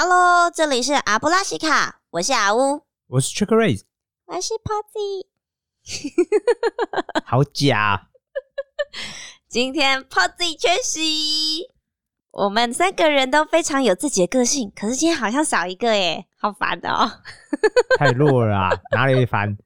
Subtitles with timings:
[0.00, 3.82] Hello，这里是阿布拉西卡，我是阿乌，我是 Trick Race，
[4.26, 5.26] 我是 Posy。
[7.26, 8.06] 好假！
[9.50, 11.66] 今天 Posy 缺席，
[12.30, 17.10] 我们三个人都非常有自己的个性，可是今天好像少一个耶，好烦哦。
[17.98, 19.58] 太弱了啊，哪里烦？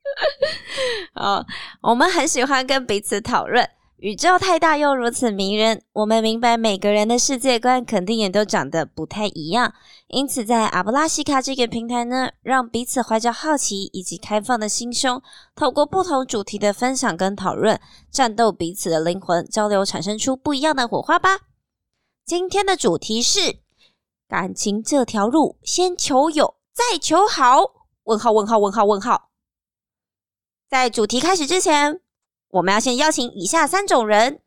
[1.15, 1.45] 哦，
[1.83, 3.69] 我们很喜欢跟彼此讨论。
[4.03, 9.73] 宇宙太大又如此迷人，我们明白每个人的世界观肯定也都长得不太一样。
[10.09, 15.23] 因此，在阿布拉西卡这个平台呢，让彼此怀着好奇以及开放的心胸，
[15.55, 17.81] 透过不同主题的分享跟讨论，
[18.11, 21.39] 战斗彼此的灵魂，交流产生出不一样的火花吧。
[22.27, 23.61] 今天的主题是
[24.27, 27.61] 感情这条路，先求友，再求好。
[28.03, 28.33] 问号？
[28.33, 28.59] 问号？
[28.59, 28.85] 问号？
[28.85, 29.29] 问号？
[30.69, 32.01] 在主题开始之前。
[32.53, 34.41] 我们要先邀请以下三种人：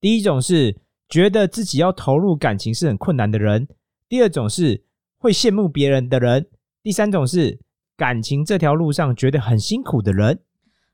[0.00, 3.66] 第一种是觉得自己要投入感情是很困难的人；
[4.08, 4.84] 第二种是
[5.18, 6.44] 会羡慕别人的人；
[6.82, 7.60] 第三种是
[7.94, 10.40] 感情这条路上觉得很辛苦的人。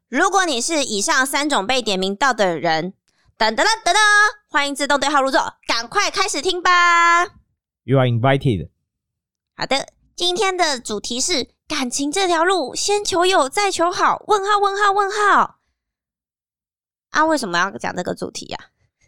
[0.08, 2.94] 如果你是以上三种被点名到的人，
[3.38, 3.94] 等等等等，
[4.48, 7.24] 欢迎自动对号入座，赶快开始听吧。
[7.84, 8.68] You are invited。
[9.54, 14.24] 好的，今天的主题是感情这条路，先求有，再求好。
[14.26, 14.58] 问号？
[14.58, 14.90] 问号？
[14.90, 15.60] 问号？
[17.12, 18.58] 啊，为什么要讲这个主题呀？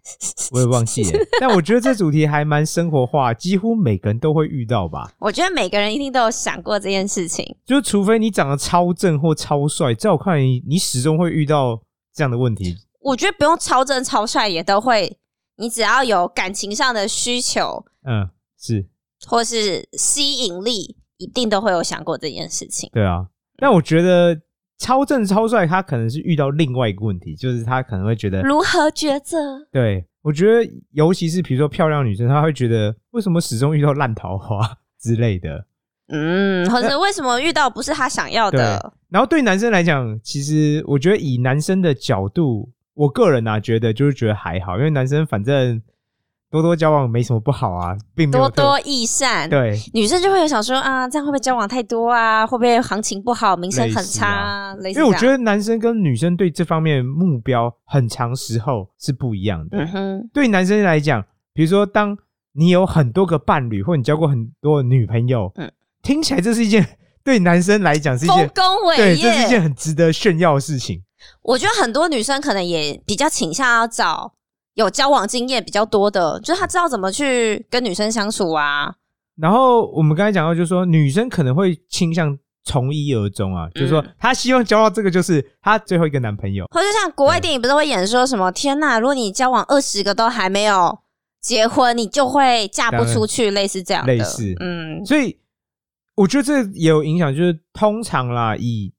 [0.52, 5.10] 我也忘记了， 但我觉得这主题还蛮生活化，几乎每个人都会遇到吧。
[5.18, 11.80] 我觉得每个人一定都有想过这件事情，就除非你长得超正或超帅，在我看来，你始终会遇到
[12.14, 12.76] 这样的问题。
[13.00, 15.18] 我觉得不用超正超帅也都会，
[15.56, 18.28] 你只要有感情上的需求，嗯，
[18.60, 18.86] 是，
[19.26, 22.90] 或是吸引力，一定都会有想过这件事情。
[22.92, 24.38] 对啊，但我觉得。
[24.84, 29.38] 超正超帅，他可能是遇到另外一个问题，就是他可能会觉得如何抉择？
[29.72, 34.60] 对我觉得，尤其是比如说漂亮女生，她会觉得为什么始终遇到烂桃花
[35.00, 35.64] 之类的，
[36.08, 38.92] 嗯，或者为什么遇到不是他想要的？
[39.08, 45.80] 然后对男生来讲，其实我觉得以男生的角度，我个人啊觉得就是觉得还好，因为男生反正。
[46.54, 49.50] 多多交往没什么不好啊，并没有多多益善。
[49.50, 52.46] 对，女生就会有想说啊，这样会不会交往太多啊？
[52.46, 54.26] 会不会行情不好，名声很差？
[54.26, 59.78] 啊因为我觉得男生跟女生对这方面目标很长时候是不一样的。
[59.78, 62.16] 嗯哼，对男生来讲，比如说当
[62.52, 65.70] 你有很多个伴侣，或你交过很多女朋友，嗯，
[66.02, 71.02] 听起来这是一件对男生来讲是一件丰功伟业，对，这是一件很值得炫耀的事情。
[71.42, 74.32] 我觉得很多女生可能也比较倾向要找。
[74.74, 78.94] 有交往经验比较多的，就是他知道怎么去跟女生相处啊。
[79.36, 86.66] 然后我们刚才讲到，就是说女生可能会倾向从一而终啊，就是说她希望交到这个就是她最后一个男朋友。
[86.70, 88.50] 或者像国外电影不是会演说什么？
[88.52, 90.98] 天呐，如果你交往二十个都还没有
[91.40, 94.12] 结婚，你就会嫁不出去，类似这样的。
[94.12, 95.04] 类似，嗯。
[95.04, 95.38] 所以
[96.14, 98.92] 我觉得这也有影响，就是通常啦，以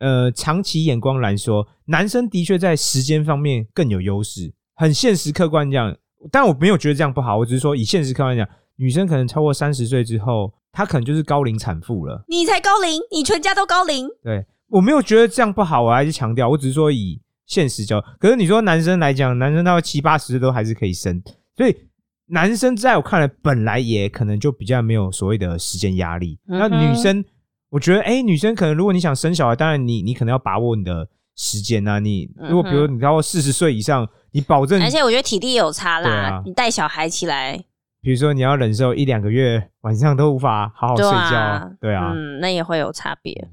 [0.00, 4.52] 呃长期眼光来说，男生的确在时间方面更有优势。
[4.82, 5.96] 很现实客观讲，
[6.32, 7.38] 但我没有觉得这样不好。
[7.38, 8.44] 我只是说，以现实客观讲，
[8.74, 12.24] 女生可能超过三十岁之后，她可能就是高龄产妇了。
[12.26, 14.08] 你才高龄，你全家都高龄。
[14.24, 18.04] 对我没有觉得这样不好，我还是强调，我只是说以现实教。
[18.18, 21.22] 可是你说男生来讲，男生到七八十都还是可以生，
[21.56, 21.76] 所以
[22.26, 26.40] 男生在我看来本来也可能就比较没有所谓的时间压力。
[26.46, 27.24] 那女生，
[27.70, 32.00] 我觉得，哎，女生可能如果你想生小孩，当然你你可能要把握你的时间啊。
[32.00, 34.08] 你如果比如你超过四十岁以上。
[34.32, 36.42] 你保证，而且我觉得体力有差啦。
[36.44, 37.64] 你带小孩起来，
[38.00, 43.48] 比如说你要忍受一两个月晚上都无法好好睡觉，对啊，嗯，那也会有差别。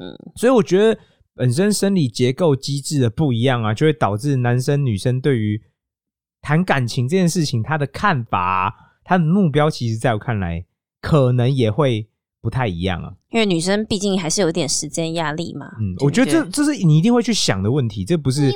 [0.00, 1.00] 嗯，所以我觉得
[1.34, 5.62] 本身生理结构机制的不一样啊，就会导致男生女生对于
[6.42, 10.64] 谈感情这件事情他的看法、他的目标，其实在我看来
[11.00, 12.08] 可能也会
[12.42, 13.14] 不太一样啊。
[13.30, 15.66] 因为女生毕竟还是有点时间压力嘛。
[15.80, 18.52] 嗯，我觉得这这是你一定会去想的问题，这不是。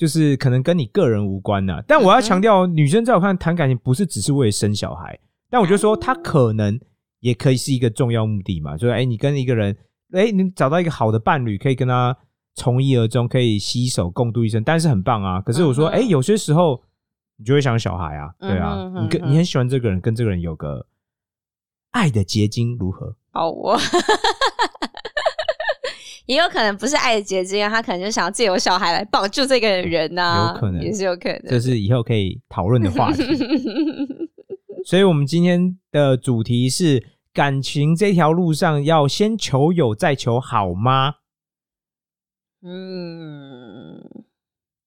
[0.00, 6.80] 就是可能跟你个人无关呐，但我要强调，女生在我看谈感情不是只是为了生小孩，但我就说她可能
[7.18, 9.76] 也可以是一个重要目的嘛，就是哎，你跟一个人，
[10.12, 12.16] 哎，你找到一个好的伴侣，可以跟他
[12.54, 15.38] 从一而终，可以携手共度一生，但是很棒啊。
[15.42, 16.82] 可是我说，哎，有些时候
[17.36, 20.86] 你就会想小孩啊，对啊，你跟你很喜欢这个人，跟这个人有个
[21.90, 23.14] 爱的结晶如何？
[23.32, 23.78] 好，我。
[26.30, 33.20] 也有可能不是爱的结晶啊，他可能就想要借由小孩来绑住这个人呐，有可能也是有可能，这是以后可以讨论的话题。
[34.86, 41.16] 所以，我们今天的主题是感情这条路上要先求有再求好吗？
[42.62, 44.00] 嗯，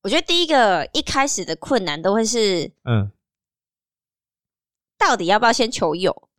[0.04, 3.12] 我觉得第一个一开始的困难都会是，嗯，
[4.98, 6.30] 到底要不要先求有？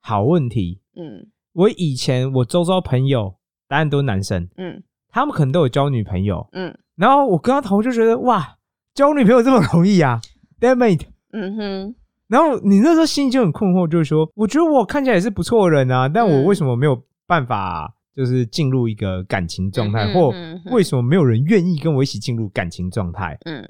[0.00, 0.80] 好问题。
[0.96, 3.36] 嗯我以前我周遭朋友
[3.72, 4.82] 答案都是男生，嗯。
[5.08, 6.76] 他们可能都有交女朋友，嗯。
[6.94, 8.58] 然后我跟他讨论就觉得哇，
[8.94, 10.20] 交女朋友这么容易啊
[10.60, 11.06] ，damn it！
[11.32, 11.94] 嗯哼，
[12.28, 23.38] 然后你那时候心里就很困惑，就是说，我觉得我看起来也是不错的人啊，但我嗯为什么没有办法就是进入一个感情状态，嗯或为什么没有人愿意跟我一起进入感情状态？
[23.46, 23.66] 嗯。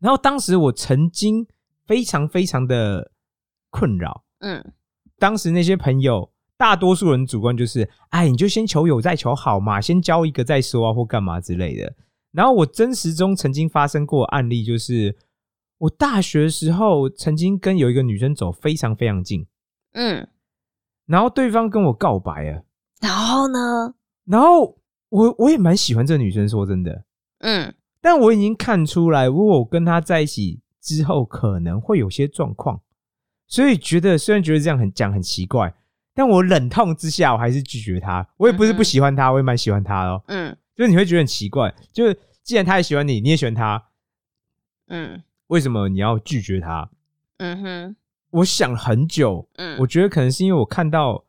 [0.00, 1.46] 然后当时我曾经
[1.86, 3.12] 非常非常的
[3.70, 4.72] 困扰，嗯。
[5.20, 11.94] 当时那些朋友，大多数人主观就是，哎，你就先求有再求好嘛，先交一个再说啊，或干嘛之类的。
[12.32, 15.16] 然后我真实中曾经发生过案例，就是
[15.78, 19.46] 我大学的时候曾经跟有一个女生走非常非常近，
[19.92, 20.28] 嗯，
[21.06, 22.64] 然后对方跟我告白了，
[23.00, 23.94] 然后呢？
[24.26, 24.76] 然后
[25.08, 27.04] 我我也蛮喜欢这个女生，说真的，
[27.38, 27.74] 嗯。
[28.00, 32.80] 但我已经看出来，如果我跟她在一起之后，可能会有些状况，
[33.48, 35.74] 所以觉得虽然觉得这样很讲很奇怪，
[36.18, 38.26] 但我忍痛之下，我还是拒绝他。
[38.38, 40.24] 我也不是不喜欢他，我也蛮喜欢他的哦。
[40.26, 43.80] 嗯就是你会觉得很奇怪，就是既然他也喜欢你，你也喜欢他，
[44.88, 46.90] 嗯为什么你要拒绝他？
[47.36, 47.96] 嗯哼
[48.30, 51.24] 我想了很久，嗯，我觉得可能是因为我看到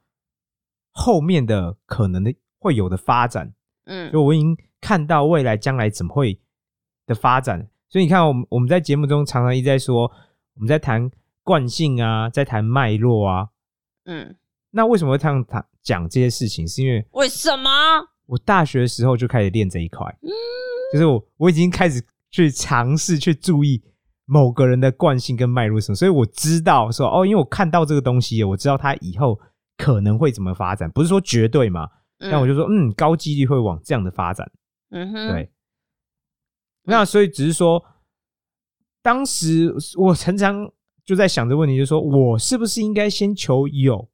[0.92, 3.54] 后面的可能的会有的发展，
[3.86, 6.40] 嗯就我已经看到未来将来怎么会
[7.06, 10.12] 的发展，所以你看，我们我们在节目中常常一直在说，
[10.56, 11.12] 我们在谈
[11.44, 13.50] 惯性啊，在谈脉络啊。
[14.06, 14.36] 嗯，
[14.72, 16.68] 那为什么会这样谈讲这些事情？
[16.68, 17.70] 是因为为什么？
[18.26, 20.30] 我大学的时候就开始练这一块，嗯
[20.94, 23.82] 就是我我已经开始去尝试去注意
[24.26, 29.40] 某个人的惯性跟脉络是什么，所以我知道说哦，因为我看到这个东西，我知道他以后
[29.78, 31.88] 可能会怎么发展，不是说绝对嘛，
[32.20, 34.52] 但我就说嗯，高几率会往这样的发展。
[34.92, 35.52] 嗯哼，对，
[36.84, 37.84] 那所以只是说，
[39.02, 40.72] 当时我常常
[41.06, 44.08] 就在想这个问题，就是说我是不是应该先求有，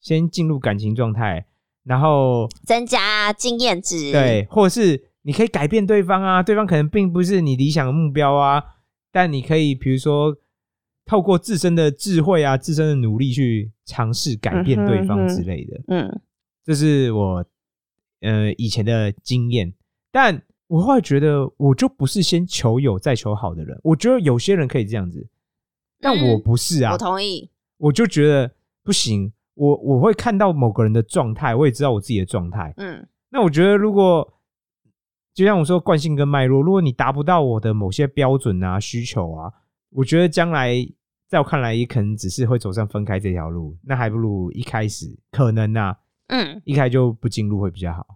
[0.00, 1.46] 先进入感情状态，
[1.84, 8.62] 然后增加经验值。，对，或者是你可以改变对方啊，对方可能并不是你理想的目标啊，
[9.10, 10.36] 但你可以比如说
[11.04, 15.80] 透过自身的智慧啊、自身的努力去尝试改变对方之类的。
[15.88, 16.20] 嗯
[16.64, 17.44] 这是我
[18.20, 19.72] 呃以前的经验，
[20.12, 23.80] 但我后来觉得我就不是先求有再求好的人。
[23.82, 25.26] 我觉得有些人可以这样子，
[25.98, 27.50] 但嗯我不是啊，我同意。
[27.78, 28.50] 我就觉得
[28.82, 29.32] 不行。
[29.58, 32.72] 我我会看到某个人的状态，我也知道我自己的状态。
[32.76, 34.26] 嗯那我觉得如果
[35.34, 39.52] 就像我说惯性跟脉络，如果你达不到我的某些标准啊、需求啊，
[39.90, 40.74] 我觉得将来
[41.28, 43.76] 在我看来也可能只是会走上分开这条路。
[43.84, 48.06] 那还不如一开始可能啊，嗯，一开始就不进入会比较好。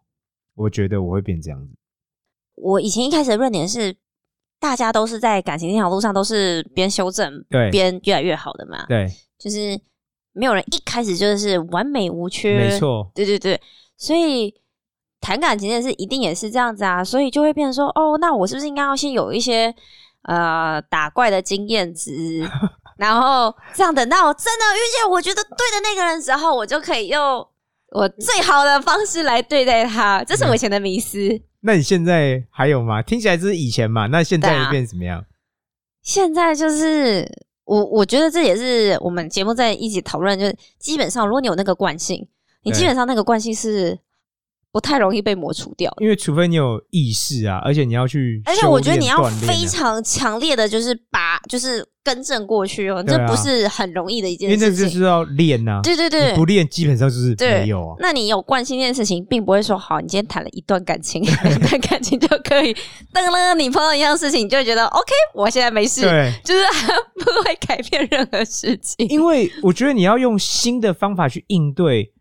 [0.54, 1.74] 我觉得我会变这样子。
[2.54, 3.94] 我以前一开始的论点是，
[4.58, 8.86] 大家都是在感情这条路上都是边修正对边越来越好的嘛。
[8.86, 9.78] 对，就是
[10.32, 12.58] 没有人一开始就是完美无缺。
[12.58, 12.78] 没。
[12.78, 13.60] 错，对对对，
[13.96, 14.54] 所以
[15.20, 19.74] 谈感情的是一定也是这样子啊，所以就会变成说，哦，那我是不是应该要先有一些
[20.22, 22.40] 呃打怪的经验值，
[22.96, 27.46] 然后这样等到我真的遇见我觉得对的那个人之后，我就可以用
[27.90, 31.18] 我最好的方式来对待他，这是我以前的迷思。
[31.60, 33.00] 那你现在还有吗？
[33.00, 35.24] 听起来这是以前嘛，那现在对啊变怎么样？
[36.02, 37.24] 现在就是
[37.64, 42.26] 我，我觉得这也是我们节目在一起讨论，就是基本上如果你有那个惯性，
[42.62, 43.98] 你基本上那个惯性是
[44.70, 46.02] 不太容易被抹除掉的。
[46.02, 54.74] 因为除非你有意识啊，而且你要去，而且我觉得你要非常强烈的，就是把就是更正过去哦，这不是很容易的一件事情。
[54.76, 56.32] 这就是要练呐、对对对。
[56.32, 57.96] 你不，练基本上就是没有啊。
[58.00, 62.74] 那你有惯性这件事情，并不会说好，你今天谈了一段感情， 两段感情就可以，
[63.12, 66.62] 当了你碰到一样事情，你就会觉得 OK，我现在没事，对，就是
[67.14, 69.06] 不会改变任何事情。
[69.08, 72.12] 因为我觉得你要用新的方法去应对，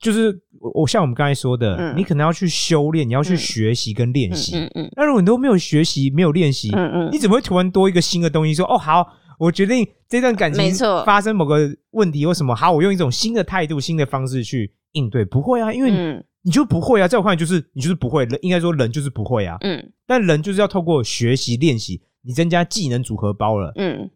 [0.00, 1.94] 就是我我像我们刚才说的，嗯。
[1.96, 3.36] 你可能要去修炼，你要去嗯。
[3.36, 4.56] 学习跟练嗯习。
[4.56, 4.90] 嗯嗯。
[4.96, 7.08] 那如果你都没有学习，没有练习，嗯嗯。
[7.12, 9.06] 你怎么会突然多一个新的东西说哦好，
[9.44, 11.04] 我决定这段感情没错。
[11.04, 16.24] 发生某个问题或什么，好，我用一种新的态度、新的方式去应对，不会啊，因为你,、嗯。
[16.46, 19.92] 你就不会啊，在我看来就是你就是不会，人应该说人就是不会啊，嗯。
[20.06, 24.10] 但人就是要透过学习练习，你增加技能组合包了，嗯。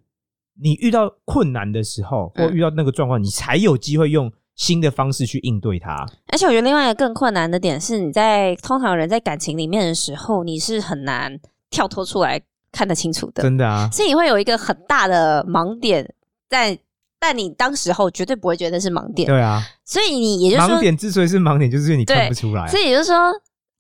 [0.61, 2.53] 你遇到困难的时候或嗯。
[2.55, 6.07] 遇到那个状况，你才有机会用新的方式去应对它。
[6.33, 16.15] 而且我觉得另外一个更困难的点是，你在通常人在感情里面的时候，你是很难跳脱出来看得清楚的，真的啊，所以你会有一个很大的盲点
[16.49, 16.79] 在，
[17.19, 22.63] 但你当时候绝对不会觉得是盲点，对啊，所以你也就是说盲，点之所以是盲点，就是你看不出来。
[22.63, 22.67] 啊。
[22.67, 23.17] 所以也就是说，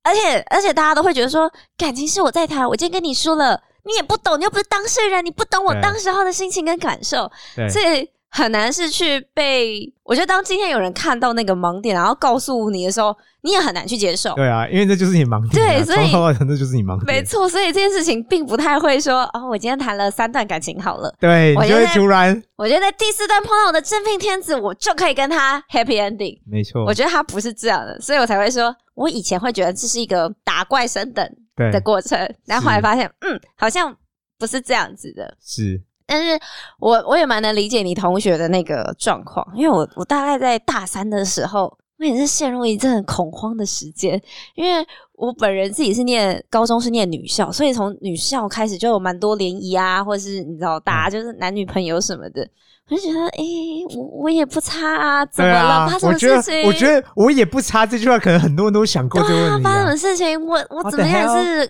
[0.02, 7.68] 而且而且大家都会觉得说，感情是我在谈，我今天跟你说了，你也不懂，你又不是当事人，你不懂我当时候的心情跟感受，对。
[7.68, 9.92] 所以很难是去被。
[10.04, 14.34] 我觉得当今天有人看到那个盲点，然后告诉你的时候，你也很难去接受。
[14.34, 15.74] 对啊，因为这就是你盲点啊。
[15.76, 17.06] 对所以那就是你盲点。
[17.06, 26.38] 没错，所以这件事情并不太会说哦，我今天谈了三段感情好了，对，我就会我觉得突然，我觉得在第四段碰到我的真命天子，我就可以跟他 happy ending。
[26.46, 33.94] 没错我，觉得他不是这样的，所以我才会说，我以前会觉得这是一个打怪升等对的，过程，然后后来发现，嗯，好像
[34.38, 35.36] 不是这样子的。
[35.44, 36.40] 是但是
[36.80, 41.64] 我我也蛮能理解你同学的那个状况，因为我我大概在大三的时候，
[41.98, 44.20] 我也是陷入一阵恐慌的时间，
[44.54, 52.48] 因为我本人自己是念高中是念女校，所以从女校开始就有蛮多联谊啊，或者是你知道大家就是男女朋友什么的，
[52.88, 55.58] 我就觉得，诶，我我也不差啊，怎么了？
[55.58, 56.66] 啊发，生什么我觉得事情？
[56.66, 59.90] 我觉得我也不差这句话，可能很多人都想过这个对啊，问题发生什啊。
[59.90, 60.46] 么事情？
[60.46, 61.68] 我我怎么样是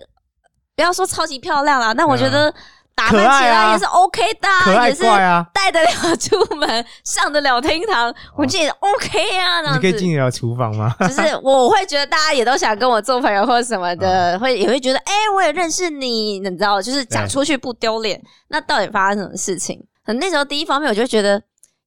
[0.76, 2.54] 不要说超级漂亮啦，但我觉得
[2.98, 10.00] 打可扮起来也是 OK 的啊、可爱也是怪啊，带得了出门，上得了厅堂，我觉得 OK 啊，你可以子。
[10.00, 10.92] 进得了厨房吗？
[10.98, 18.20] 就是我会觉得大家也都想跟我做朋友或者什么的，嗯会也会觉得，哎、我也认识你，你知道，就是讲出去不丢脸。
[18.48, 19.80] 那到底发生什么事情？
[20.04, 21.40] 可那时候第一方面，我就觉得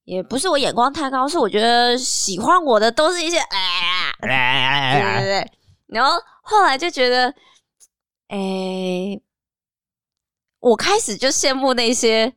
[0.06, 3.38] 也不是我眼光太高，是我觉得喜欢我的都是一些
[4.22, 5.52] 哎，对对对。
[5.88, 7.28] 然后后来就觉得，
[8.30, 9.20] 哎、
[10.62, 12.34] 我开始就羡慕那些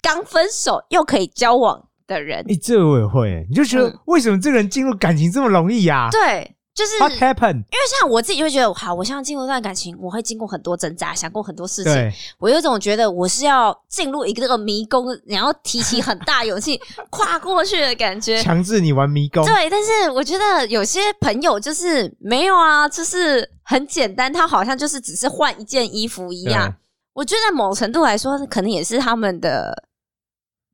[0.00, 2.44] 刚分手又可以交往的人。
[2.48, 3.98] 哎，这我也会欸，你就觉得嗯。
[4.06, 7.56] 为什么这个人进入感情这么容易呀对，就是？What happened？
[7.56, 12.12] 因为像我自己就会觉得，好，我现在进入一段感情，我会经过很多挣扎，想过很多事情。
[12.38, 18.42] 我有种觉得我是要进入一个这个迷宫，然后提起很大勇气 跨过去的感觉。
[18.42, 19.44] 强制你玩迷宫。
[19.44, 26.74] 对，但是我觉得有些朋友就是没有啊，就是很简单，他好像就是只是换一件衣服一样。
[27.12, 29.74] 我觉得某程度来说，可能也是他们的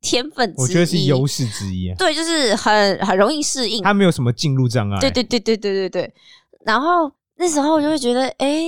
[0.06, 0.62] 天分之一。
[0.62, 1.92] 我觉得是优势之一。
[1.98, 3.82] 对，就是很很容易适应。
[3.82, 5.00] 他没有什么进入障碍。
[5.00, 6.14] 对对对对对对对。
[6.64, 8.64] 然后那时候我就会觉得，哎，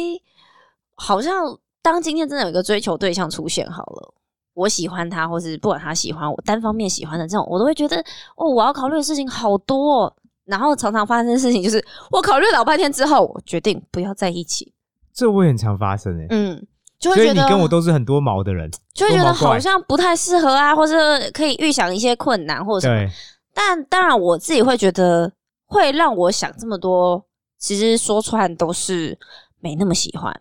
[0.96, 4.14] 好像当今天真的有一个追求对象出现好了，
[4.54, 7.96] 我喜欢他，或是不管他喜欢我，单方面喜欢的这种，我都会觉得，
[8.36, 10.14] 哦，我要考虑的事情好多、哦。
[10.44, 14.72] 然后常常发生的事情就是，我考虑老半天之后，我决定不要在一起。
[15.12, 16.26] 这我也很常发生诶。
[16.30, 16.66] 嗯，
[16.98, 18.70] 就会所以觉得你跟我都是很多毛的人。
[18.92, 20.94] 就会觉得好像不太适合啊，或者
[21.32, 23.00] 可以预想一些困难或者什么。
[23.00, 23.12] 对，
[23.54, 25.32] 但当然，我自己会觉得
[25.66, 27.24] 会让我想这么多，
[27.58, 29.16] 其实说穿都是
[29.60, 30.40] 没那么喜欢。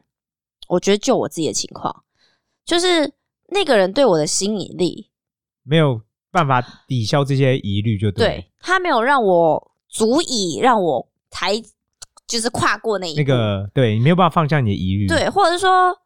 [0.67, 2.03] 我觉得就我自己的情况，
[2.65, 3.11] 就是
[3.49, 5.09] 那个人对我的吸引力，
[5.63, 11.53] 没有办法抵消这些疑虑，就对他没有让我足以让我抬，
[12.27, 13.21] 就是跨过那一步。
[13.21, 15.07] 那个，对你没有办法放下你的疑虑。
[15.07, 15.97] 对，或者是说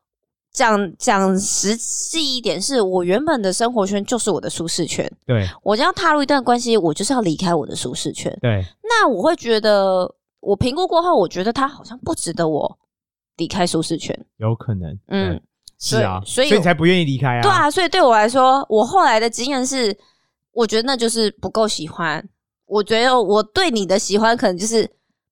[0.54, 5.10] 讲讲实际一点，是我原本的生活圈就是我的舒适圈。
[5.26, 8.36] 对我将要踏入一段关系，我就是要离开我的舒适圈。
[8.42, 12.78] 对那我会觉得，我评估过后，我觉得他好像不值得我
[13.38, 14.18] 离开舒适圈。
[14.38, 14.92] 有可能。
[15.08, 15.42] 嗯嗯，
[15.80, 17.42] 是啊，所以所以你才不愿意离开啊。
[17.42, 19.98] 对啊，所以对我来说，我后来的经验是，
[20.52, 22.28] 我觉得那就是不够喜欢。
[22.66, 24.90] 我觉得我对你的喜欢，可能就是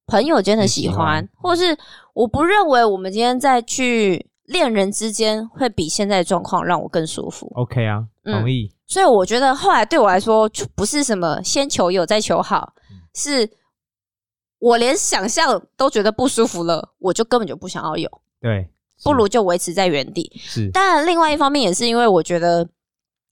[0.07, 1.77] 朋友间的喜欢，喜欢或是
[2.13, 7.51] 我不认为我们今天再去恋人之间会比现在的状况让我更舒服。
[7.55, 8.33] OK 啊，嗯。
[8.33, 8.71] 同意。
[8.85, 12.73] 所以我觉得后来对我来说，就不是什么先求有再求好，
[13.13, 13.47] 是
[14.57, 18.09] 我连想象都觉得不舒服了，我就根本就不想要有，
[18.41, 18.67] 对，
[19.03, 20.31] 不如就维持在原地。
[20.35, 20.71] 是。
[20.73, 22.67] 但，另外一方面也是因为我觉得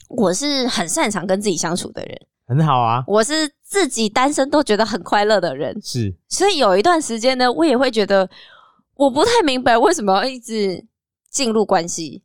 [0.09, 2.15] 我是很擅长跟自己相处的人，
[2.47, 6.15] 很好啊，我是自己单身都觉得很快乐的人，是。
[6.29, 8.29] 所以有一段时间呢，我也会觉得
[8.93, 10.85] 我不太明白为什么要一直
[11.29, 12.23] 进入关系。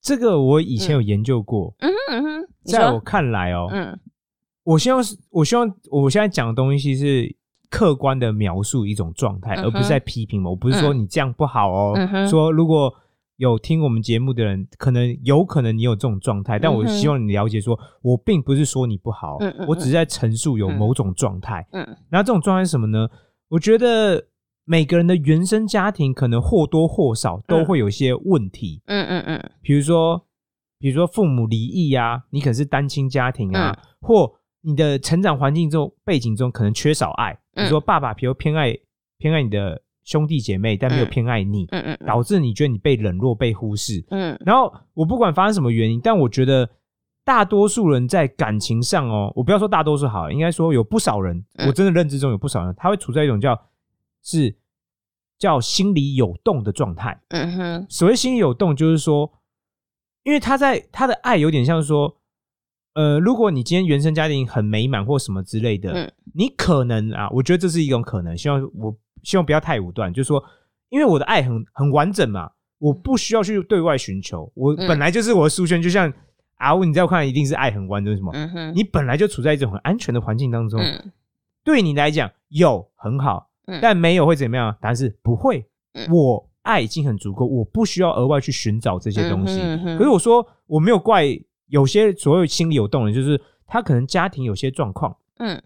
[0.00, 3.98] 这个我以前有研究过，嗯哼嗯哼，在我，看来哦，嗯。
[4.64, 7.36] 我希望是，我希望我现在讲的东西是
[7.68, 10.50] 客观的描述一种状态，嗯而不是在批评我。
[10.50, 12.92] 我不是说你这样不好哦，嗯说如果
[13.36, 21.66] 有听我们节目的人，可能有可能你有这种状态，但我希望你了解说，我并不是说你不好，我只是在陈述有某种状态。
[21.72, 23.08] 嗯然后这种状态是什么呢？
[23.48, 24.24] 我觉得
[24.64, 29.50] 每个人的原生家庭可能或多或少都会有一些问题，嗯嗯嗯。
[29.60, 30.24] 比如说，
[30.78, 33.84] 比如说父母离异啊，你可能是单亲家庭啊，嗯。
[34.00, 38.74] 或你的成长环境中背景中可能缺少爱，比如说爸爸比如偏爱
[39.18, 42.06] 偏爱你的兄弟姐妹，但没有嗯偏爱你，嗯嗯。
[42.06, 44.02] 导致你觉得你被冷落、被忽视。
[44.08, 44.34] 嗯。
[44.46, 46.68] 然后我不管发生什么原因，但我觉得
[47.22, 51.68] 大多数人在感情上哦，我不要说大多数好了，应该说有不少人，嗯。
[51.68, 53.58] 我真的认知中有不少人，他会处在一种叫
[54.24, 54.56] 是
[55.38, 57.20] 叫心里有动的状态。
[57.28, 59.30] 嗯哼所谓心里有动，就是说，
[60.24, 62.16] 因为他在他的爱有点像说，
[62.94, 68.36] 呃，如果你今天原生家庭很美满或什么之类的，嗯你可能啊，我觉得这是一种可能。
[68.36, 70.42] 希望我希望不要太武断，就是说，
[70.88, 76.12] 因为我的爱很很完整嘛，我不需要去对外寻求，我嗯本来就是我的书圈，就像
[76.56, 78.30] 阿乌，你在我看来一定是爱很完整，什么？
[78.34, 81.12] 嗯哼，你本来就处在一种很安全的环境当中，嗯
[81.62, 84.76] 对你来讲有很好，嗯但没有会怎么样？
[84.80, 85.66] 答案是不会。
[85.94, 89.60] 嗯我爱已经很足够，我不需要额外去寻找这些东西。
[89.60, 91.24] 嗯哼嗯哼可是我说我没有怪
[91.68, 95.60] 有些所谓心里有动的人，就是他可能家庭有些状况，嗯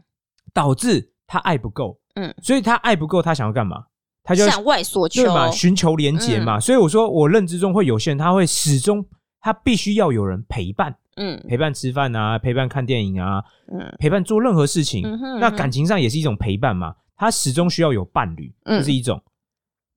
[0.53, 3.85] 导致他爱不够，嗯，所以他爱不够，他想要干嘛？
[4.25, 6.61] 他就向外索求对嘛，寻求连结嗯嘛。
[6.61, 9.05] 所以我说，我认知中会有些人他会始终
[9.41, 15.03] 他必须要有人陪伴，嗯陪伴吃饭啊，陪伴看电影啊，嗯陪伴做任何事情。
[15.07, 18.79] 嗯哼那感情上也是一种陪伴嘛，他始终需要有伴侣，嗯。
[18.79, 19.23] 这是一种。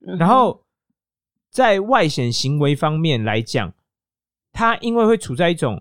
[0.04, 0.64] 嗯然后
[1.48, 3.72] 在外显行为方面来讲，
[4.52, 5.80] 他因为会处在一种，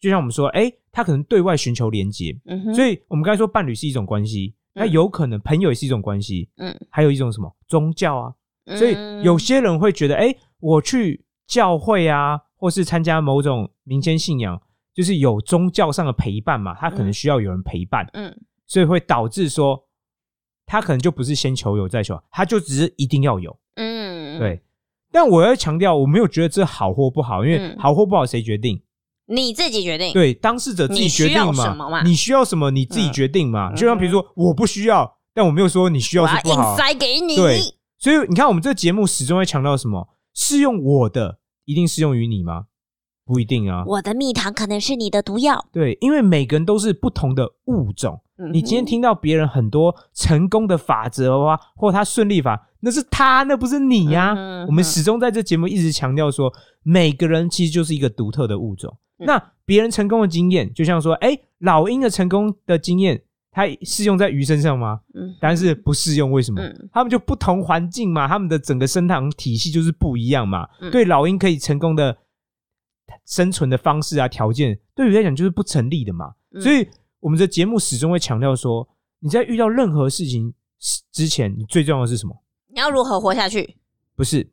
[0.00, 8.34] 就像我们说，哎，他可能对外寻求连接，嗯，所以我们刚才说伴侣是一种关系，那嗯有可能朋友也是一种关系，嗯，还有一种什么宗教啊，
[8.78, 14.58] 所以有些人会觉得，哎，我去教会啊，或是参加某种民间信仰，
[14.94, 18.34] 就是有宗教上的陪伴嘛，他可能需要有人陪伴，嗯。
[18.68, 19.80] 所以会导致说，
[20.66, 23.56] 他可能就不是先求有再求，他就只是一定要有。
[23.76, 24.60] 嗯，对，
[25.12, 28.82] 但我要强调，我没有觉得这好或不好，因为嗯好或不好谁决定？
[29.28, 33.72] 你自己决定，对，当事者自己决定嘛你需要什么，你自己嗯决定嘛。
[33.72, 36.76] 嗯就像比如说，我不需要，但我没有说你需要是不好。
[36.76, 37.60] 塞给你，对
[37.98, 40.08] 所以你看，我们这个节目始终在强调什么？
[40.34, 42.66] 适用我的，一定适用于你吗？
[43.24, 43.82] 不一定啊。
[43.86, 45.66] 我的蜜糖可能是你的毒药。
[45.72, 48.20] 对，因为每个人都是不同的物种。
[48.52, 56.52] 你今天听到别人很多成功的法则啊，或他顺利法，那是他，那不是你呀、嗯哼我们始终在这节目一直强调说，
[56.82, 58.94] 每个人其实就是一个独特的物种。
[59.18, 65.00] 嗯那别人成功的经验，就像说，哎，老鹰的成功的经验，它适用在鱼身上吗？
[65.14, 66.30] 嗯但是不适用。
[66.30, 66.60] 为什么？
[66.60, 70.68] 嗯他们就不同环境嘛，他们的整个生态体系就是不一样嘛。
[70.82, 72.14] 嗯对老鹰可以成功的
[73.24, 76.34] 生存的方式啊条件，对鱼来讲就是不成立的嘛。
[76.52, 76.86] 嗯所以
[77.26, 80.54] 我们的节目始终会强调说，你在遇到任何事情
[81.10, 82.40] 之前，你最重要的是什么？
[82.68, 83.78] 你要如何活下去？
[84.14, 84.48] 不是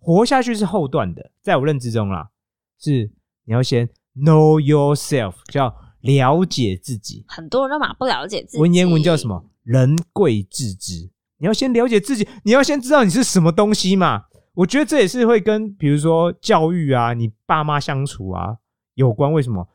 [0.00, 2.30] 活下去是后段的，在我认知中啦，
[2.80, 3.12] 是
[3.44, 7.26] 你要先 know yourself，叫了解自己。
[7.28, 8.58] 很多人都嘛不了解自己。
[8.58, 9.28] 文言文叫什？
[9.28, 9.44] 么？
[9.62, 11.10] 人贵自知。
[11.36, 14.24] 你要先了解自己，你要先知道你是什么东西嘛。
[14.54, 18.56] 我觉得这也是会跟比如说教育啊，你爸妈相处啊
[18.94, 19.30] 有关。
[19.30, 19.68] 为什么？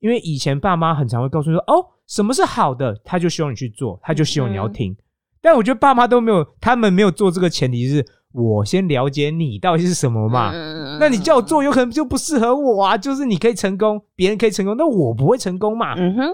[0.00, 4.96] 因为以前爸妈很常会告诉你说，哦，什么是好的，他就希望你去做，他就希望你要听。
[5.40, 10.50] 但我觉得爸妈都没有，他们没有做这个前提是我先了解你到底是什么嘛。
[10.52, 12.98] 嗯那你叫我做，有可能就不适合我啊。
[12.98, 15.94] 就是你可以成功，别人可以成功，那我不会成功嘛。
[15.96, 16.28] 嗯哼，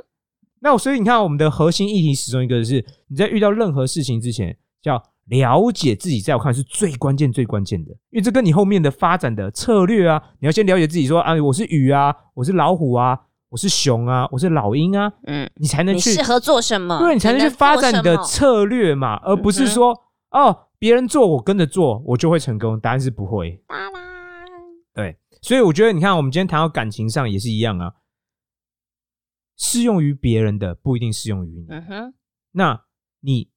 [0.60, 13.16] 那我所以你看，我们的核心议题始终一个是你在遇到任何事情之前，叫了解自己，在我看是最关键、最关键的，因为这跟你后面的发展的策略啊，你要先了解自己说，啊，我是鱼啊，我是老虎啊，
[13.56, 16.98] 我是熊啊，我是老鹰啊，嗯，你才能去适合做什么？
[17.00, 19.98] 对你才能去发展你的策略嘛，而不是说、
[20.30, 22.78] 哦，别人做我跟着做，我就会成功。
[22.78, 23.64] 答案是不会。
[24.92, 27.94] 对，所以我觉得你看，我们今天谈到感情上也是一样啊，
[29.56, 31.66] 适用于别人的不一定适用于你。
[31.70, 32.14] 嗯哼，
[32.52, 32.82] 那
[33.20, 33.48] 你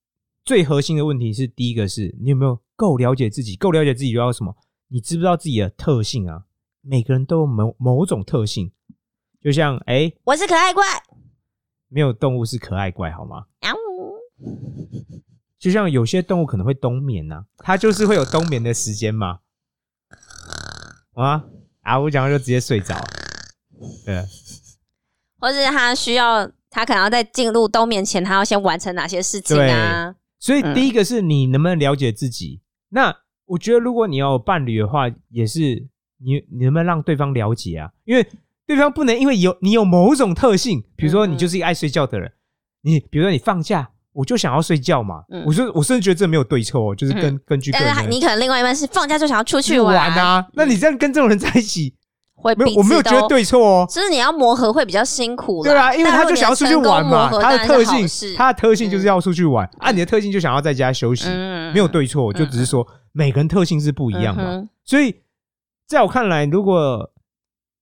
[0.45, 3.57] 最核心的问题是，第一个是你有没有够了解自己？
[3.57, 4.55] 够了解自己就要什么？
[4.87, 6.45] 你知不知道自己的特性啊？
[6.81, 8.71] 每个人都有某某种特性，
[9.41, 10.83] 就像哎，我是可爱怪。
[11.87, 13.45] 没有动物是可爱怪，好吗？
[13.61, 14.17] 啊呜
[15.57, 19.39] 就像有些动物可能会冬眠呐、它就是会有冬眠的时间嘛。
[21.15, 21.43] 啊
[21.81, 21.99] 啊！
[21.99, 22.95] 我讲完就直接睡着。
[24.05, 24.23] 对，
[25.37, 30.15] 或是它需要，它可能要在进入冬眠前，它要先完成哪些事情啊？
[30.37, 32.61] 所以嗯第一个是你能不能了解自己。
[32.89, 33.13] 那
[33.45, 35.87] 我觉得如果你要有伴侣的话，也是
[36.19, 37.91] 你你能不能让对方了解啊？
[38.05, 38.25] 因为
[38.69, 41.31] 对方不能因为有你有某种特性，比如说嗯。
[41.31, 42.31] 你就是一个爱睡觉的人，
[42.83, 43.89] 你比如说你放假。
[44.11, 45.43] 我就想要睡觉嘛，嗯。
[45.47, 47.39] 我就我甚至觉得这没有对错哦，就是根、嗯。
[47.45, 51.95] 根据个但人你可能另外一半是放假就想要出去去玩啊，那你这样跟这种人在一起，
[52.35, 55.71] 会没有我没有觉得，对错哦，就是你要磨合会比较辛苦啦。
[55.71, 65.15] 对啊，因为他就想要出去玩嘛，他的特性，他的特性就是要出去玩，啊，你的特性就想要在家休息，嗯没有对错，就只是说每个人特性是不一样的，嗯所以
[65.87, 67.09] 在我看来，如果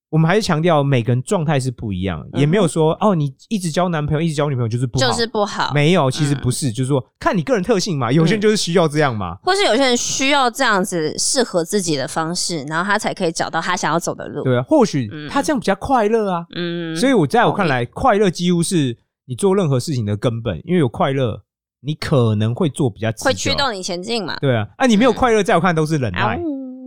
[0.10, 5.72] 我们还是强调每个人状态是不一样，也没有说哦，你一直交男朋友，一直交女朋友就是不好，就是不好。
[5.74, 14.44] 没有，其实不是，就是说看你个人特性嘛，有些人就是需要这样嘛，或是有些人需要这样子适合自己的方式，然后他才可以找到他想要走的路。
[14.44, 16.46] 对啊，或许他这样比较快乐啊。
[16.56, 21.42] 嗯，所以我在我看来，快乐几乎是你做任何事情的根本，因为有快乐，
[21.82, 24.38] 你可能会做比较会驱动你前进嘛。
[24.40, 26.40] 对啊，啊，你没有快乐，在我看都是忍耐。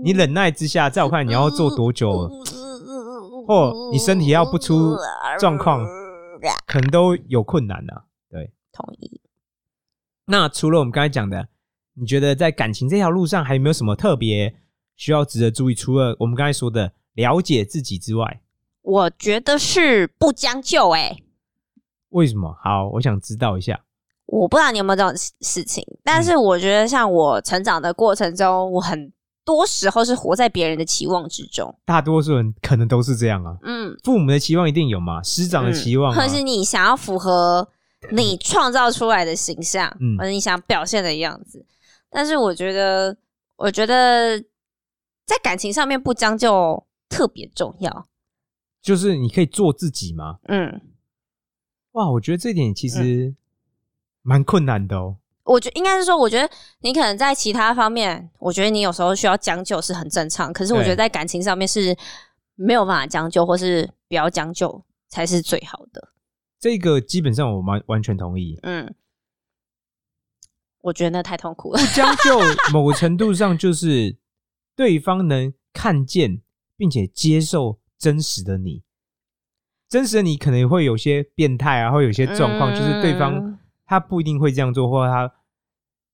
[0.03, 2.31] 你忍耐之下，在我看你要做多久？
[3.51, 4.97] 或你身体要不出
[5.41, 5.85] 状况，
[6.69, 8.05] 可能都有困难的。
[8.31, 9.21] 对，同意。
[10.27, 11.49] 那除了我们刚才讲的，
[11.95, 14.55] 你觉得在感情这条路上还有没有什么特别
[14.95, 15.75] 需要值得注意？
[15.75, 18.41] 除了我们刚才说的了解自己之外，
[18.83, 20.91] 我觉得是不将就。
[20.91, 21.17] 哎，
[22.11, 22.57] 为什么？
[22.63, 23.81] 好，我想知道一下。
[24.27, 29.13] 我不知道你有没有这种事情，但是我觉得像我成长的过程中，我很。
[29.51, 33.57] 多时候是活在别人的期望之中，大多数人可能都是这样啊。
[33.63, 37.69] 嗯，父母的期望一定有嘛，师长的期望，或是你想要符合
[38.13, 41.67] 你创造出来的形象，嗯或者你想表现的样子。
[42.09, 43.17] 但是我觉得，
[43.57, 44.41] 我觉得
[45.27, 48.07] 在感情上面不将就特别重要，
[48.81, 50.39] 就是你可以做自己吗？
[50.49, 50.81] 嗯，
[51.93, 53.35] 哇，我觉得这点其实
[54.23, 55.19] 蛮困难的哦。
[55.51, 60.53] 我觉应该是说，我觉得你可能在其他方面，我觉得你有时候需要将就，是很正常。
[60.53, 61.97] 可是我觉得在感情上面是
[62.55, 66.13] 没有办法将就，或是不要将就才是最好的。
[66.61, 68.61] 这个基本上我完完全同意。
[68.63, 68.95] 嗯，
[70.83, 71.81] 我觉得那太痛苦了。
[71.81, 72.39] 不 将就，
[72.73, 74.17] 某程度上就是
[74.77, 76.41] 对方能看见
[76.77, 78.85] 并且接受真实的你。
[79.89, 85.35] 真实的你可能会有些变态啊，会有些状况，就是对方他不一定会这样做，或者他。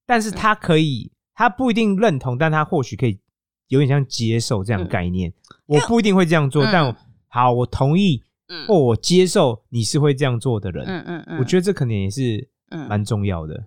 [0.06, 3.18] 但是他可以，他不一定认同，但他或许可以
[3.68, 5.32] 有点像接受这样概念。
[5.66, 6.96] 我不一定会这样做，但
[7.28, 8.22] 好，我同意，
[8.66, 10.84] 或我接受你是会这样做的人。
[10.86, 12.48] 嗯嗯嗯，我觉得这可能也是
[12.88, 13.66] 蛮重要的。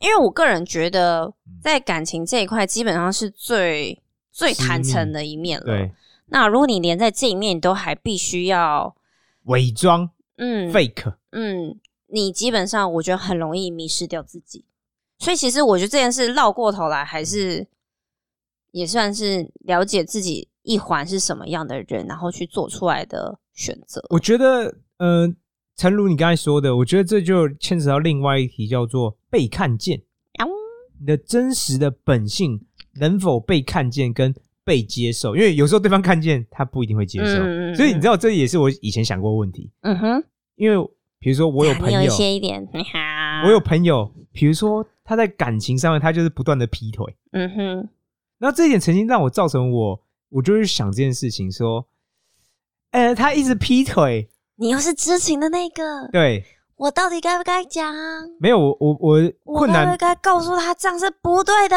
[0.00, 5.66] 因为我个人觉得，在感情这一块，基本上是最最坦诚的一面了。
[5.66, 5.92] 对，
[6.26, 8.94] 那如果你连在这一面都还必须要
[9.44, 14.64] 伪装，嗯，fake，嗯，你基本上我觉得很容易迷失掉自己。
[15.24, 17.66] 所以其实我觉得这件事绕过头来，还是
[18.72, 24.04] 也算是了解自己一环是什么样的人，然后去做出来的选择。
[24.10, 25.26] 我觉得，呃，
[25.76, 30.02] 诚如你刚才说的，我觉得这就牵扯到另外一题，叫做被看见。
[31.00, 32.60] 你的真实的本性
[33.00, 35.34] 能否被看见跟被接受？
[35.34, 39.70] 因为有时候对方看见他不一定会接受，所以你知道这也是我以前想过问题。
[39.80, 40.24] 嗯哼，
[40.56, 40.86] 因为
[41.18, 42.68] 比如说我有朋友，一些一点，
[43.46, 44.86] 我有朋友，比如说。
[45.04, 47.14] 他在感情上面，他就是不断的劈腿。
[47.32, 47.88] 嗯哼，
[48.38, 51.86] 那这一点曾经让我造成我，我就是想这件事情，说，
[52.92, 56.42] 呃，他一直劈腿，你又是知情的那个，对，
[56.76, 57.94] 我到底该不该讲？
[58.40, 61.76] 没有，我我我困难，该告诉他这样是不对的。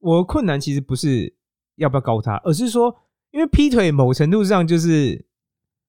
[0.00, 1.32] 我困难其实不是
[1.76, 2.94] 要不要告他，而是说，
[3.30, 5.24] 因为劈腿某程度上就是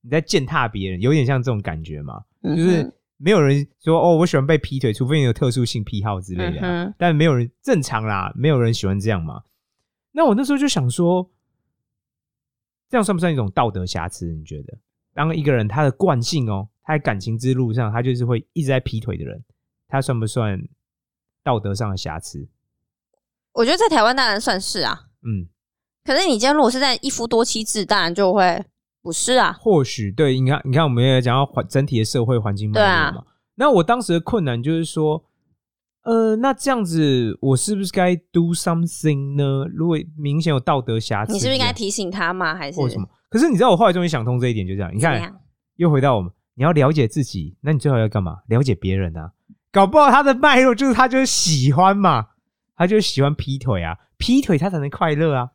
[0.02, 2.94] 你在践踏别人，有点像这种感觉嘛，就是。
[3.18, 6.94] 没有人说哦，我喜欢被劈腿，除非你有特殊性癖好之类的。
[6.98, 9.44] 但没有人正常啦，没有人喜欢这样嘛。
[10.12, 11.30] 那我那时候就想说，
[12.90, 14.28] 这样算不算一种道德瑕疵？
[14.32, 14.78] 你觉得，
[15.14, 19.44] 当一个人他的惯性哦，他在感情之路上，他就是会一直在劈腿的人，
[19.88, 20.60] 他算不算
[21.44, 22.48] 道德上的瑕疵？
[23.54, 25.08] 我觉得在台湾当然算是啊。
[25.24, 25.50] 嗯，
[26.04, 28.64] 可是你今天如果是在一夫多妻制，当然就会。
[29.08, 33.24] 不是啊，或许对，你看，你看，我们也讲到环整体的社会环境脉络嘛。
[33.56, 35.24] 那我当时的困难就是说，
[36.04, 39.66] 呃，那这样子，我是不是该 do something 呢？
[39.74, 42.54] 如果明显有道德瑕疵，你是不是应该提醒他吗？
[42.54, 43.08] 还是或什么？
[43.30, 44.94] 可是你知道，我后来终于想通这一点，就这样。
[44.94, 45.34] 你看，
[45.78, 48.40] 又回到我们，你要了解自己，那你最好要干嘛？
[48.50, 49.32] 了解别人啊，
[49.72, 52.28] 搞不好他的脉络就是他就是喜欢嘛，
[52.76, 55.52] 他就喜欢劈腿啊，劈腿他才能快乐啊，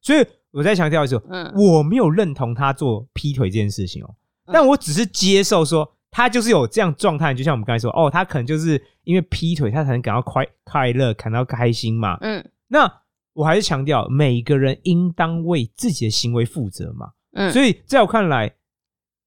[0.00, 0.26] 所以。
[0.54, 4.14] 我再强调的时候，嗯，我没有认同他做劈腿这件事情哦，
[4.46, 12.88] 但我只是接受说他就是有这样状态，就像我们刚才说，哦，他可能就是因为劈腿，他才能感到快快乐，感到开心嘛，嗯，那
[13.32, 18.54] 我还是强调，每个人应当为自己的行为负责嘛，嗯，所以在我看来，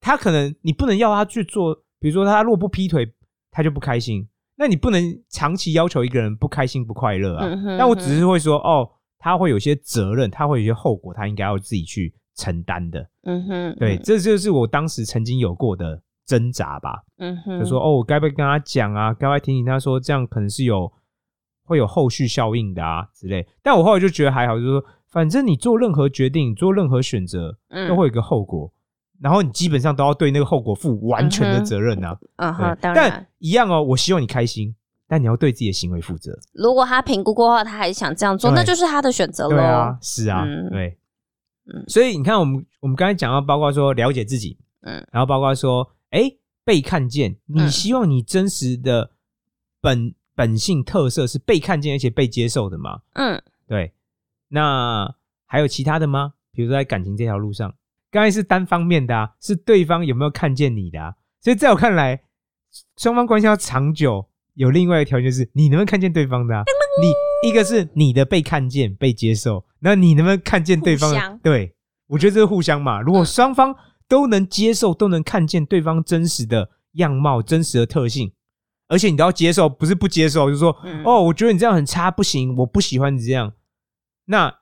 [0.00, 3.06] 他可能你不能要他去做，比如说他如果不劈腿，
[3.50, 7.46] 他就不开心，那你不能长期要求一个人不开心不快乐啊，
[7.78, 8.92] 但我只是会说，哦。
[9.18, 13.08] 他会有些责任，他会有些后果，他应该要自己去承担的。
[13.24, 17.02] 嗯哼，对，这就是我当时曾经有过的挣扎吧。
[17.18, 19.12] 嗯哼，就说哦，我该不该跟他讲啊？
[19.12, 20.90] 该不该提醒他说这样可能是有
[21.64, 23.46] 会有后续效应的啊之类。
[23.62, 28.72] 但我后来就觉得还好，就是说反正你做任何决定、做任何选择，都会有一个后果。
[29.20, 32.16] 然后你基本上都要对那个后果负完全的责任啊。
[32.36, 34.72] 嗯哼，对当然但，一样哦，我希望你开心，
[35.08, 36.38] 但你要对自己的行为负责。
[36.52, 39.56] 如果他评估过后，他还是想这样做，那就是他的选择了。
[39.56, 40.98] 对啊，是啊，嗯对，
[41.72, 46.30] 嗯所以你看，我们我们刚才讲到，包括说了解自己，嗯然后包括说，哎，
[46.62, 49.10] 被看见，你嗯希望你真实的
[49.80, 53.00] 本本性特色是被看见而且被接受的嘛？
[53.14, 53.92] 嗯对，
[54.48, 55.14] 那
[55.46, 56.34] 还有其他的吗？
[56.52, 57.74] 比如说在感情这条路上，
[58.10, 61.14] 刚才是单方面的啊，是对方有没有看见你的啊？
[61.40, 62.20] 所以在我看来，
[62.96, 66.64] 双方关系要长久，有另外一个条件是你能不能看见对方的啊？
[67.00, 71.38] 你一个是你的被看见、被接受，那你能不能看见对方的？
[71.44, 71.72] 对，
[72.08, 73.00] 我觉得这是互相嘛。
[73.00, 73.72] 如果嗯双方
[74.08, 78.32] 都能接受，都能看见对方真实的样貌、真实的特性，
[78.88, 83.52] 而且你都要接受，不是不接受，就是说，嗯哦，我觉得你这样很差，不行，我不喜欢你这样。
[84.24, 84.52] 那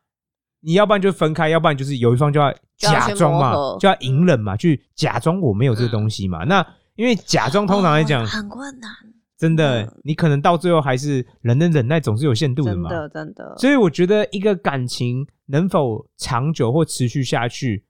[0.61, 6.45] 你要不然就分开，要不然就是有一方就要假装嘛，就要隐忍嘛，去假装我没有这个东西嘛。
[6.45, 8.91] 那因为假装通常来讲，哦很困难，
[9.39, 12.91] 真的嗯你可能到最后还是人的忍耐总是有限度的真嘛。
[12.91, 13.55] 的真的。
[13.59, 17.85] 所以我觉得一个感情能否长久或持续下去，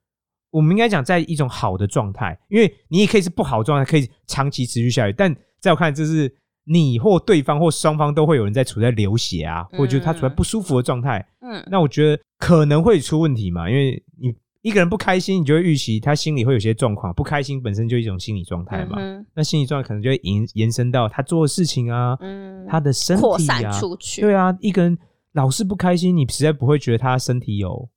[0.51, 5.15] 我们应该讲在一种好的状态，因为你也可以是不好的状态，可以长期持续下去。
[5.17, 11.25] 但在我看来，这是你或对方或双方都会有人在处在流血啊，或者他处在不舒服的状态。
[11.41, 14.35] 嗯那我觉得可能会出问题嘛，因为你
[14.67, 18.97] 一个人不开心，你就会预期他心里会有些状况，不开心本身就一种心理状态嘛。
[18.99, 22.67] 嗯那心理状态可能就会延延伸到他做的事情啊，嗯。
[22.67, 23.47] 他的身扩体啊。
[23.47, 24.99] 散，出去，对啊，一个人
[25.35, 27.89] 老是不开心，你实在不会觉得他身体有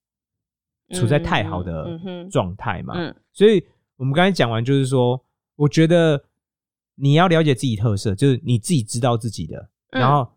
[0.92, 2.94] 处在太好的状态嘛。
[2.96, 3.16] 嗯。
[3.34, 5.20] 所以我们刚才讲完，就是说，
[5.56, 6.24] 我觉得
[6.94, 9.58] 你要了解自己特色，就是你自己知道自己的，
[9.90, 10.02] 嗯。
[10.02, 10.30] 然后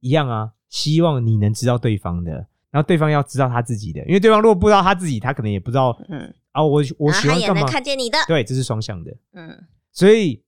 [0.00, 7.66] 一样啊，希望你能知道对方的，然后对方要知道他自己的，因为对方如果不知道他自己，他可能也不知道嗯，啊，我我然后他也能喜欢干嘛？
[7.72, 9.10] 看见你的，对，这是双向的。
[9.32, 10.44] 嗯所以，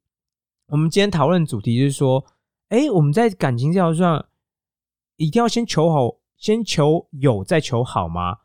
[0.67, 2.23] 我们今天讨论主题就是说，
[2.69, 4.27] 哎，我们在感情这条路上
[5.17, 8.41] 一定要先求好，先求有，再求好吗？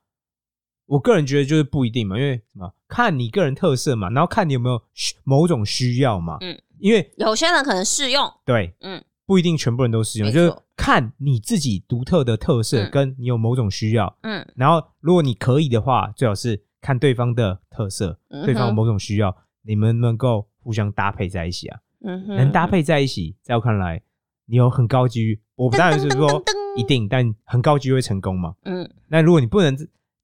[0.85, 2.73] 我个人觉得就是不一定嘛，因为什么？
[2.87, 6.37] 看你个人特色嘛，然后看你有没有需某种需要嘛。
[6.39, 14.13] 嗯，因为有些人可能适用，对，嗯不一定全部人都适用，就是看你自己独特的特色，嗯跟你有某种需要。
[14.23, 21.79] 嗯然后，如果你可以的话，最好是看对方的特色，嗯哼对方有某种需要，你们能够互相搭配在一起啊。
[22.01, 24.03] 嗯哼，能搭配在一起，在我看来，
[24.45, 25.39] 你有很高几率。
[25.55, 28.53] 我当然是说噔噔噔噔噔一定，但很高机会成功嘛。
[28.63, 29.73] 嗯那如果你不能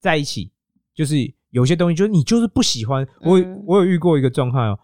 [0.02, 0.52] 在一起，
[0.94, 1.16] 就是
[1.52, 3.08] 有些东西，就是你就是不喜欢。
[3.22, 4.80] 我嗯我有遇过一个状况哦，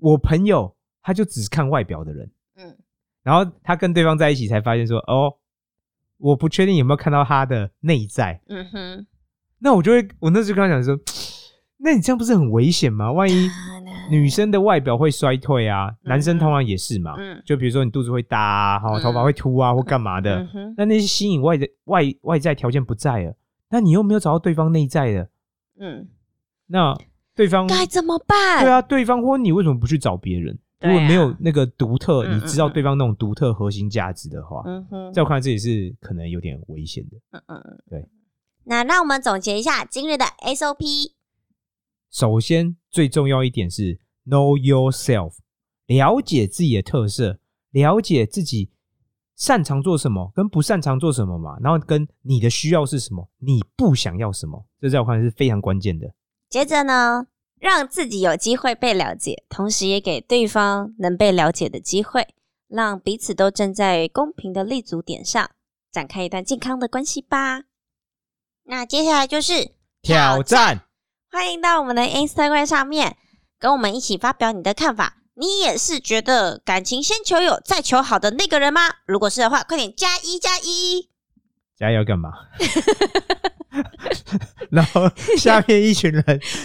[0.00, 2.30] 我朋友他就只看外表的人，嗯
[3.26, 5.34] 然后他跟对方在一起才发现说，哦，
[6.18, 8.40] 我不确定有没有看到他的内在。
[8.46, 9.06] 嗯哼，
[9.58, 10.96] 那我就会，我那时候跟他讲说，
[11.78, 13.10] 那你这样不是很危险吗？
[13.10, 13.50] 万一
[14.12, 17.16] 女生的外表会衰退啊，男生通常也是嘛。
[17.18, 23.34] 嗯就比如说你肚子会大啊，好嗯头发会秃啊，或干嘛的嗯，哼那那些吸引外的外外在条件不在了，
[23.70, 25.28] 那你又没有找到对方内在的，
[25.80, 26.06] 嗯，
[26.68, 26.96] 那
[27.34, 28.62] 对方该怎么办？
[28.62, 30.56] 对啊，对方或你为什么不去找别人？
[30.80, 37.16] 如果没有那个独特，嗯你知道对方那种独特核心价值的话，嗯哼，在我看来这也是可能有点危险的。
[37.30, 38.08] 嗯嗯嗯，对。
[38.64, 41.12] 那让我们总结一下今日的 SOP。
[42.10, 45.34] 首先，最重要一点是 know yourself，
[45.86, 47.38] 了解自己的特色，
[47.70, 48.70] 了解自己
[49.34, 56.12] 擅长做什么，跟不擅长做什么嘛，然后跟你的需要是什么，你不想要什么，这在我看来是非常关键的。
[56.48, 57.26] 接着呢，
[57.58, 62.28] 让自己有机会被了解，同时也给对方能被了解的机会，
[62.68, 65.50] 让彼此都站在公平的立足点上，
[65.90, 67.62] 展开一段健康的关系吧。
[68.64, 70.86] 那接下来就是挑战，
[71.30, 73.16] 欢迎到我们的 Instagram 上面
[73.58, 75.18] 跟我们一起发表你的看法。
[75.38, 78.80] 你也是觉得感情先求有再求好的那个人吗？
[79.06, 81.10] 如果是的话，快点加一加一。
[81.76, 82.30] 加油干嘛？
[84.70, 86.22] 然后下面一群人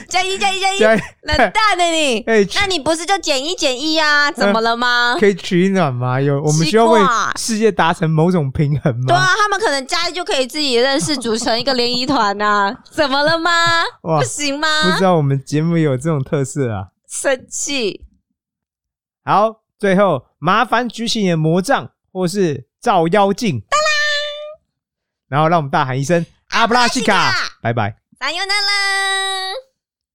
[0.07, 2.19] 加一加一加一，加冷淡的你。
[2.27, 4.31] 哎，那你不是就减一减一啊？
[4.31, 5.15] 怎么了吗？
[5.19, 6.19] 可以取暖吗？
[6.19, 6.99] 有我们需要为
[7.37, 9.05] 世界达成某种平衡吗？
[9.07, 12.75] 对啊，他们可能加一就可以自己认识，组成一个联谊团呐。
[12.91, 13.51] 怎么了吗？
[14.01, 14.67] 不，行吗？
[14.83, 16.87] 不知道我们节目有这种特色啊。
[17.07, 18.05] 生气。
[19.23, 23.61] 好，最后麻烦举起你的魔杖或是照妖镜，
[25.27, 27.95] 然后让我们大喊一声阿布拉西卡，拜拜。
[28.19, 29.70] 撒由那拉。